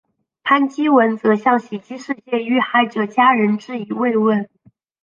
[0.43, 4.49] 潘基文则向袭击事件遇害者家人致以慰问。